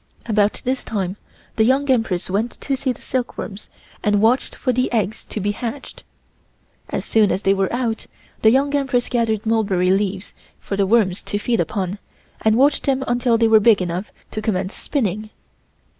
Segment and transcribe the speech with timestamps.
[0.25, 1.17] About this same time
[1.57, 3.69] the Young Empress went to see the silkworms
[4.03, 6.01] and watch for the eggs to be hatched.
[6.89, 8.07] As soon as they were out,
[8.41, 11.99] the Young Empress gathered mulberry leaves for the worms to feed upon
[12.41, 15.29] and watched them until they were big enough to commence spinning.